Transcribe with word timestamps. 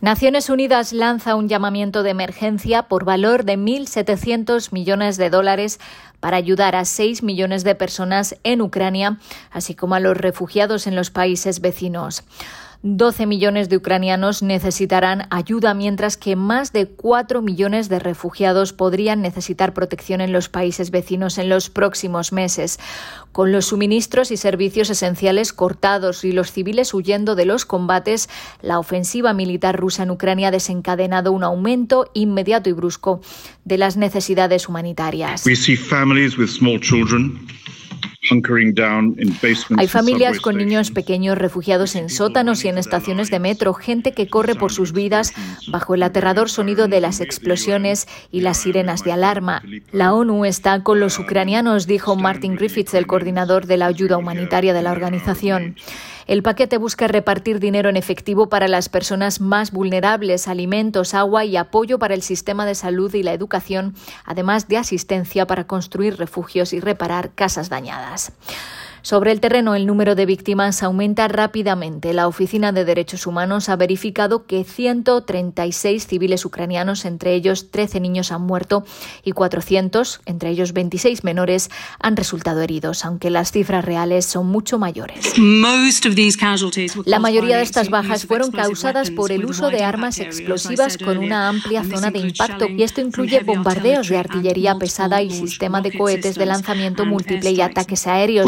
Naciones 0.00 0.48
Unidas 0.48 0.92
lanza 0.92 1.34
un 1.34 1.48
llamamiento 1.48 2.02
de 2.02 2.10
emergencia 2.10 2.84
por 2.84 3.04
valor 3.04 3.44
de 3.44 3.58
1.700 3.58 4.72
millones 4.72 5.18
de 5.18 5.28
dólares 5.28 5.78
para 6.20 6.38
ayudar 6.38 6.74
a 6.74 6.84
6 6.84 7.22
millones 7.22 7.64
de 7.64 7.74
personas 7.74 8.36
en 8.42 8.62
Ucrania, 8.62 9.18
así 9.50 9.74
como 9.74 9.94
a 9.94 10.00
los 10.00 10.16
refugiados 10.16 10.86
en 10.86 10.96
los 10.96 11.10
países 11.10 11.60
vecinos. 11.60 12.24
12 12.82 13.26
millones 13.26 13.68
de 13.68 13.76
ucranianos 13.76 14.42
necesitarán 14.42 15.26
ayuda, 15.28 15.74
mientras 15.74 16.16
que 16.16 16.34
más 16.34 16.72
de 16.72 16.86
4 16.86 17.42
millones 17.42 17.90
de 17.90 17.98
refugiados 17.98 18.72
podrían 18.72 19.20
necesitar 19.20 19.74
protección 19.74 20.22
en 20.22 20.32
los 20.32 20.48
países 20.48 20.90
vecinos 20.90 21.36
en 21.36 21.50
los 21.50 21.68
próximos 21.68 22.32
meses. 22.32 22.78
Con 23.32 23.52
los 23.52 23.66
suministros 23.66 24.30
y 24.30 24.38
servicios 24.38 24.88
esenciales 24.88 25.52
cortados 25.52 26.24
y 26.24 26.32
los 26.32 26.52
civiles 26.52 26.94
huyendo 26.94 27.34
de 27.34 27.44
los 27.44 27.66
combates, 27.66 28.30
la 28.62 28.78
ofensiva 28.78 29.34
militar 29.34 29.78
rusa 29.78 30.04
en 30.04 30.10
Ucrania 30.12 30.48
ha 30.48 30.50
desencadenado 30.50 31.32
un 31.32 31.44
aumento 31.44 32.10
inmediato 32.14 32.70
y 32.70 32.72
brusco 32.72 33.20
de 33.66 33.76
las 33.76 33.98
necesidades 33.98 34.70
humanitarias. 34.70 35.44
Hay 39.76 39.88
familias 39.88 40.40
con 40.40 40.56
niños 40.56 40.90
pequeños 40.90 41.36
refugiados 41.36 41.96
en 41.96 42.08
sótanos 42.08 42.64
y 42.64 42.68
en 42.68 42.78
estaciones 42.78 43.30
de 43.30 43.40
metro, 43.40 43.74
gente 43.74 44.12
que 44.12 44.28
corre 44.28 44.54
por 44.54 44.72
sus 44.72 44.92
vidas 44.92 45.32
bajo 45.68 45.94
el 45.94 46.02
aterrador 46.02 46.48
sonido 46.48 46.88
de 46.88 47.00
las 47.00 47.20
explosiones 47.20 48.06
y 48.30 48.42
las 48.42 48.58
sirenas 48.58 49.04
de 49.04 49.12
alarma. 49.12 49.62
La 49.92 50.14
ONU 50.14 50.44
está 50.44 50.82
con 50.82 51.00
los 51.00 51.18
ucranianos, 51.18 51.86
dijo 51.86 52.16
Martin 52.16 52.56
Griffiths, 52.56 52.94
el 52.94 53.06
coordinador 53.06 53.66
de 53.66 53.76
la 53.76 53.86
ayuda 53.86 54.16
humanitaria 54.16 54.74
de 54.74 54.82
la 54.82 54.92
organización. 54.92 55.76
El 56.30 56.44
paquete 56.44 56.78
busca 56.78 57.08
repartir 57.08 57.58
dinero 57.58 57.88
en 57.88 57.96
efectivo 57.96 58.48
para 58.48 58.68
las 58.68 58.88
personas 58.88 59.40
más 59.40 59.72
vulnerables, 59.72 60.46
alimentos, 60.46 61.12
agua 61.12 61.44
y 61.44 61.56
apoyo 61.56 61.98
para 61.98 62.14
el 62.14 62.22
sistema 62.22 62.64
de 62.66 62.76
salud 62.76 63.12
y 63.14 63.24
la 63.24 63.32
educación, 63.32 63.96
además 64.24 64.68
de 64.68 64.76
asistencia 64.76 65.48
para 65.48 65.66
construir 65.66 66.18
refugios 66.18 66.72
y 66.72 66.78
reparar 66.78 67.32
casas 67.34 67.68
dañadas. 67.68 68.30
Sobre 69.02 69.32
el 69.32 69.40
terreno, 69.40 69.74
el 69.74 69.86
número 69.86 70.14
de 70.14 70.26
víctimas 70.26 70.82
aumenta 70.82 71.26
rápidamente. 71.28 72.12
La 72.12 72.28
Oficina 72.28 72.72
de 72.72 72.84
Derechos 72.84 73.26
Humanos 73.26 73.68
ha 73.68 73.76
verificado 73.76 74.46
que 74.46 74.64
136 74.64 76.06
civiles 76.06 76.44
ucranianos, 76.44 77.04
entre 77.04 77.34
ellos 77.34 77.70
13 77.70 78.00
niños, 78.00 78.30
han 78.30 78.42
muerto 78.42 78.84
y 79.24 79.32
400, 79.32 80.20
entre 80.26 80.50
ellos 80.50 80.72
26 80.72 81.24
menores, 81.24 81.70
han 81.98 82.16
resultado 82.16 82.60
heridos, 82.60 83.04
aunque 83.04 83.30
las 83.30 83.52
cifras 83.52 83.84
reales 83.84 84.26
son 84.26 84.46
mucho 84.46 84.78
mayores. 84.78 85.38
La 87.06 87.18
mayoría 87.18 87.56
de 87.56 87.62
estas 87.62 87.88
bajas 87.88 88.26
fueron 88.26 88.50
causadas 88.50 89.10
por 89.10 89.32
el 89.32 89.44
uso 89.44 89.70
de 89.70 89.82
armas 89.82 90.18
explosivas 90.18 90.98
con 90.98 91.18
una 91.18 91.48
amplia 91.48 91.84
zona 91.84 92.10
de 92.10 92.18
impacto 92.18 92.68
y 92.68 92.82
esto 92.82 93.00
incluye 93.00 93.40
bombardeos 93.40 94.08
de 94.08 94.18
artillería 94.18 94.74
pesada 94.76 95.22
y 95.22 95.30
sistema 95.30 95.80
de 95.80 95.96
cohetes 95.96 96.36
de 96.36 96.46
lanzamiento 96.46 97.06
múltiple 97.06 97.50
y 97.50 97.60
ataques 97.60 98.06
aéreos. 98.06 98.46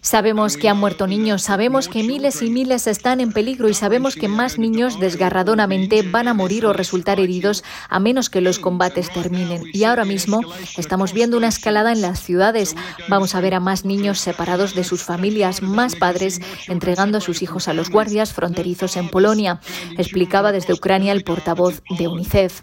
Sabemos 0.00 0.56
que 0.56 0.70
han 0.70 0.78
muerto 0.78 1.06
niños, 1.06 1.42
sabemos 1.42 1.88
que 1.88 2.02
miles 2.02 2.40
y 2.40 2.48
miles 2.48 2.86
están 2.86 3.20
en 3.20 3.32
peligro 3.32 3.68
y 3.68 3.74
sabemos 3.74 4.16
que 4.16 4.28
más 4.28 4.58
niños 4.58 4.98
desgarradoramente 4.98 6.00
van 6.00 6.26
a 6.26 6.32
morir 6.32 6.64
o 6.64 6.72
resultar 6.72 7.20
heridos 7.20 7.62
a 7.90 8.00
menos 8.00 8.30
que 8.30 8.40
los 8.40 8.58
combates 8.58 9.12
terminen. 9.12 9.62
Y 9.74 9.84
ahora 9.84 10.06
mismo 10.06 10.40
estamos 10.78 11.12
viendo 11.12 11.36
una 11.36 11.48
escalada 11.48 11.92
en 11.92 12.00
las 12.00 12.22
ciudades. 12.22 12.74
Vamos 13.08 13.34
a 13.34 13.42
ver 13.42 13.52
a 13.52 13.60
más 13.60 13.84
niños 13.84 14.20
separados 14.20 14.74
de 14.74 14.84
sus 14.84 15.02
familias, 15.02 15.60
más 15.60 15.96
padres 15.96 16.40
entregando 16.66 17.18
a 17.18 17.20
sus 17.20 17.42
hijos 17.42 17.68
a 17.68 17.74
los 17.74 17.90
guardias 17.90 18.32
fronterizos 18.32 18.96
en 18.96 19.10
Polonia, 19.10 19.60
explicaba 19.98 20.50
desde 20.50 20.72
Ucrania 20.72 21.12
el 21.12 21.24
portavoz 21.24 21.82
de 21.90 22.08
UNICEF. 22.08 22.62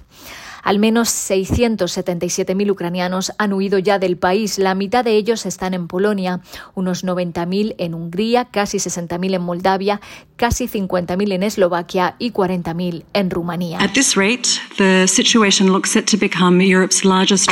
Al 0.63 0.79
menos 0.79 1.09
677.000 1.09 2.71
ucranianos 2.71 3.31
han 3.37 3.53
huido 3.53 3.79
ya 3.79 3.99
del 3.99 4.17
país. 4.17 4.57
La 4.59 4.75
mitad 4.75 5.03
de 5.03 5.15
ellos 5.15 5.45
están 5.45 5.73
en 5.73 5.87
Polonia, 5.87 6.41
unos 6.75 7.03
90.000 7.03 7.75
en 7.77 7.93
Hungría, 7.93 8.45
casi 8.45 8.77
60.000 8.77 9.35
en 9.35 9.41
Moldavia, 9.41 10.01
casi 10.35 10.67
50.000 10.67 11.33
en 11.33 11.43
Eslovaquia 11.43 12.15
y 12.19 12.31
40.000 12.31 13.03
en 13.13 13.29
Rumanía. 13.29 13.79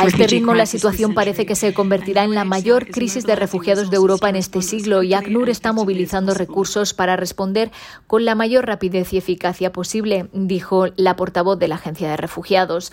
A 0.02 0.06
este 0.06 0.26
ritmo, 0.26 0.54
la 0.54 0.66
situación 0.66 1.14
parece 1.14 1.46
que 1.46 1.54
se 1.54 1.72
convertirá 1.72 2.24
en 2.24 2.34
la 2.34 2.44
mayor 2.44 2.88
crisis 2.88 3.24
de 3.26 3.36
refugiados 3.36 3.90
de 3.90 3.96
Europa 3.96 4.28
en 4.28 4.36
este 4.36 4.62
siglo 4.62 5.02
y 5.02 5.14
ACNUR 5.14 5.50
está 5.50 5.72
movilizando 5.72 6.34
recursos 6.34 6.94
para 6.94 7.16
responder 7.16 7.70
con 8.06 8.24
la 8.24 8.34
mayor 8.34 8.66
rapidez 8.66 9.12
y 9.12 9.18
eficacia 9.18 9.72
posible, 9.72 10.28
dijo 10.32 10.86
la 10.96 11.16
portavoz 11.16 11.58
de 11.58 11.68
la 11.68 11.76
Agencia 11.76 12.10
de 12.10 12.16
Refugiados. 12.16 12.92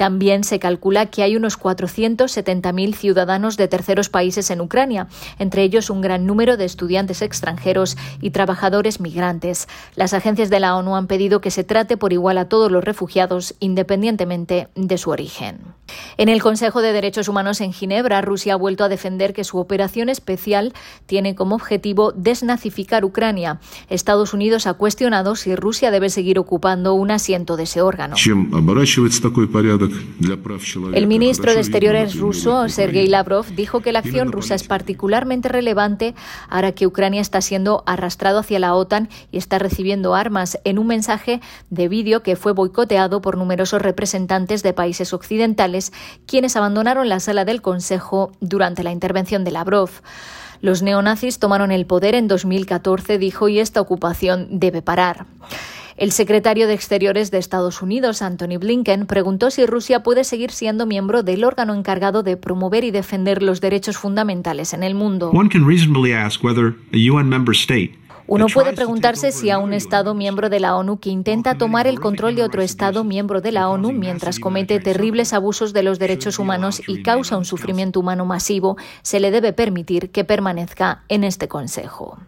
También 0.00 0.44
se 0.44 0.58
calcula 0.58 1.10
que 1.10 1.22
hay 1.22 1.36
unos 1.36 1.60
470.000 1.60 2.94
ciudadanos 2.94 3.58
de 3.58 3.68
terceros 3.68 4.08
países 4.08 4.50
en 4.50 4.62
Ucrania, 4.62 5.08
entre 5.38 5.62
ellos 5.62 5.90
un 5.90 6.00
gran 6.00 6.24
número 6.24 6.56
de 6.56 6.64
estudiantes 6.64 7.20
extranjeros 7.20 7.98
y 8.22 8.30
trabajadores 8.30 8.98
migrantes. 8.98 9.68
Las 9.96 10.14
agencias 10.14 10.48
de 10.48 10.58
la 10.58 10.74
ONU 10.74 10.96
han 10.96 11.06
pedido 11.06 11.42
que 11.42 11.50
se 11.50 11.64
trate 11.64 11.98
por 11.98 12.14
igual 12.14 12.38
a 12.38 12.48
todos 12.48 12.72
los 12.72 12.82
refugiados, 12.82 13.54
independientemente 13.60 14.68
de 14.74 14.96
su 14.96 15.10
origen. 15.10 15.58
En 16.16 16.30
el 16.30 16.40
Consejo 16.40 16.80
de 16.80 16.94
Derechos 16.94 17.28
Humanos 17.28 17.60
en 17.60 17.74
Ginebra, 17.74 18.22
Rusia 18.22 18.54
ha 18.54 18.56
vuelto 18.56 18.84
a 18.84 18.88
defender 18.88 19.34
que 19.34 19.44
su 19.44 19.58
operación 19.58 20.08
especial 20.08 20.72
tiene 21.04 21.34
como 21.34 21.56
objetivo 21.56 22.12
desnazificar 22.12 23.04
Ucrania. 23.04 23.60
Estados 23.90 24.32
Unidos 24.32 24.66
ha 24.66 24.72
cuestionado 24.74 25.36
si 25.36 25.54
Rusia 25.54 25.90
debe 25.90 26.08
seguir 26.08 26.38
ocupando 26.38 26.94
un 26.94 27.10
asiento 27.10 27.58
de 27.58 27.64
ese 27.64 27.82
órgano. 27.82 28.16
El 30.92 31.06
ministro 31.06 31.52
de 31.52 31.60
Exteriores 31.60 32.18
ruso, 32.18 32.68
Sergei 32.68 33.06
Lavrov, 33.06 33.46
dijo 33.54 33.80
que 33.80 33.92
la 33.92 34.00
acción 34.00 34.32
rusa 34.32 34.54
es 34.54 34.64
particularmente 34.64 35.48
relevante 35.48 36.14
ahora 36.48 36.72
que 36.72 36.86
Ucrania 36.86 37.20
está 37.20 37.40
siendo 37.40 37.82
arrastrado 37.86 38.38
hacia 38.38 38.58
la 38.58 38.74
OTAN 38.74 39.08
y 39.30 39.38
está 39.38 39.58
recibiendo 39.58 40.14
armas 40.14 40.58
en 40.64 40.78
un 40.78 40.86
mensaje 40.86 41.40
de 41.70 41.88
vídeo 41.88 42.22
que 42.22 42.36
fue 42.36 42.52
boicoteado 42.52 43.20
por 43.20 43.36
numerosos 43.36 43.82
representantes 43.82 44.62
de 44.62 44.72
países 44.72 45.12
occidentales, 45.12 45.92
quienes 46.26 46.56
abandonaron 46.56 47.08
la 47.08 47.20
sala 47.20 47.44
del 47.44 47.62
Consejo 47.62 48.32
durante 48.40 48.82
la 48.82 48.92
intervención 48.92 49.44
de 49.44 49.50
Lavrov. 49.50 49.90
Los 50.60 50.82
neonazis 50.82 51.38
tomaron 51.38 51.72
el 51.72 51.86
poder 51.86 52.14
en 52.14 52.28
2014, 52.28 53.18
dijo, 53.18 53.48
y 53.48 53.60
esta 53.60 53.80
ocupación 53.80 54.48
debe 54.50 54.82
parar. 54.82 55.26
El 56.00 56.12
secretario 56.12 56.66
de 56.66 56.72
Exteriores 56.72 57.30
de 57.30 57.36
Estados 57.36 57.82
Unidos, 57.82 58.22
Anthony 58.22 58.58
Blinken, 58.58 59.04
preguntó 59.04 59.50
si 59.50 59.66
Rusia 59.66 60.02
puede 60.02 60.24
seguir 60.24 60.50
siendo 60.50 60.86
miembro 60.86 61.22
del 61.22 61.44
órgano 61.44 61.74
encargado 61.74 62.22
de 62.22 62.38
promover 62.38 62.84
y 62.84 62.90
defender 62.90 63.42
los 63.42 63.60
derechos 63.60 63.98
fundamentales 63.98 64.72
en 64.72 64.82
el 64.82 64.94
mundo. 64.94 65.30
Uno 68.30 68.46
puede 68.46 68.72
preguntarse 68.74 69.32
si 69.32 69.50
a 69.50 69.58
un 69.58 69.72
Estado 69.72 70.14
miembro 70.14 70.48
de 70.48 70.60
la 70.60 70.76
ONU 70.76 71.00
que 71.00 71.10
intenta 71.10 71.58
tomar 71.58 71.88
el 71.88 71.98
control 71.98 72.36
de 72.36 72.44
otro 72.44 72.62
Estado 72.62 73.02
miembro 73.02 73.40
de 73.40 73.50
la 73.50 73.68
ONU 73.68 73.90
mientras 73.90 74.38
comete 74.38 74.78
terribles 74.78 75.32
abusos 75.32 75.72
de 75.72 75.82
los 75.82 75.98
derechos 75.98 76.38
humanos 76.38 76.80
y 76.86 77.02
causa 77.02 77.36
un 77.36 77.44
sufrimiento 77.44 77.98
humano 77.98 78.24
masivo, 78.26 78.76
se 79.02 79.18
le 79.18 79.32
debe 79.32 79.52
permitir 79.52 80.12
que 80.12 80.22
permanezca 80.22 81.02
en 81.08 81.24
este 81.24 81.48
Consejo. 81.48 82.18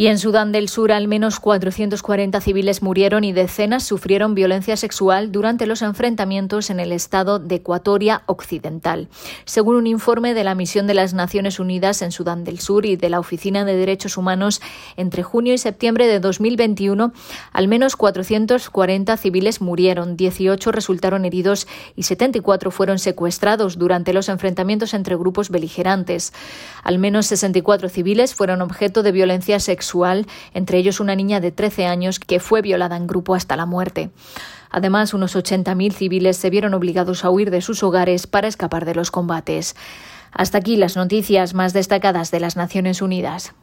Y 0.00 0.06
en 0.06 0.18
Sudán 0.18 0.52
del 0.52 0.68
Sur 0.68 0.92
al 0.92 1.08
menos 1.08 1.40
440 1.40 2.40
civiles 2.40 2.82
murieron 2.82 3.22
y 3.22 3.32
decenas 3.32 3.82
sufrieron 3.82 4.34
violencia 4.34 4.76
sexual 4.76 5.32
durante 5.32 5.66
los 5.66 5.82
enfrentamientos 5.82 6.70
en 6.70 6.80
el 6.80 6.92
estado 6.92 7.38
de 7.38 7.56
Ecuatoria 7.56 8.22
Occidental. 8.24 9.08
Según 9.44 9.76
un 9.76 9.86
informe 9.86 10.32
de 10.32 10.42
la 10.42 10.54
misión 10.54 10.86
de 10.86 10.94
las 10.94 11.12
Naciones 11.12 11.60
Unidas 11.60 12.02
en 12.02 12.12
Sudán 12.12 12.44
del 12.44 12.60
Sur 12.60 12.86
y 12.86 12.96
de 12.96 13.10
la 13.10 13.20
Oficina 13.20 13.64
de 13.64 13.76
Derechos 13.76 14.16
Humanos, 14.16 14.62
entre 14.96 15.22
junio 15.40 15.54
y 15.54 15.58
septiembre 15.58 16.06
de 16.06 16.20
2021, 16.20 17.14
al 17.54 17.66
menos 17.66 17.96
440 17.96 19.16
civiles 19.16 19.62
murieron, 19.62 20.14
18 20.14 20.70
resultaron 20.70 21.24
heridos 21.24 21.66
y 21.96 22.02
74 22.02 22.70
fueron 22.70 22.98
secuestrados 22.98 23.78
durante 23.78 24.12
los 24.12 24.28
enfrentamientos 24.28 24.92
entre 24.92 25.16
grupos 25.16 25.48
beligerantes. 25.48 26.34
Al 26.82 26.98
menos 26.98 27.24
64 27.24 27.88
civiles 27.88 28.34
fueron 28.34 28.60
objeto 28.60 29.02
de 29.02 29.12
violencia 29.12 29.60
sexual 29.60 30.26
entre 30.52 30.76
ellos 30.76 31.00
una 31.00 31.14
niña 31.14 31.40
de 31.40 31.52
13 31.52 31.86
años 31.86 32.20
que 32.20 32.38
fue 32.38 32.60
violada 32.60 32.98
en 32.98 33.06
grupo 33.06 33.34
hasta 33.34 33.56
la 33.56 33.64
muerte. 33.64 34.10
Además, 34.68 35.14
unos 35.14 35.36
80.000 35.36 35.94
civiles 35.94 36.36
se 36.36 36.50
vieron 36.50 36.74
obligados 36.74 37.24
a 37.24 37.30
huir 37.30 37.50
de 37.50 37.62
sus 37.62 37.82
hogares 37.82 38.26
para 38.26 38.46
escapar 38.46 38.84
de 38.84 38.94
los 38.94 39.10
combates. 39.10 39.74
Hasta 40.32 40.58
aquí 40.58 40.76
las 40.76 40.96
noticias 40.96 41.54
más 41.54 41.72
destacadas 41.72 42.30
de 42.30 42.40
las 42.40 42.56
Naciones 42.56 43.00
Unidas. 43.00 43.54